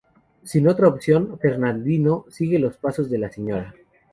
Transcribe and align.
Sin 0.43 0.67
otra 0.67 0.87
opción, 0.87 1.37
Ferdinando 1.37 2.25
sigue 2.31 2.57
los 2.57 2.75
pasos 2.75 3.07
de 3.07 3.19
la 3.19 3.31
Sra. 3.31 3.71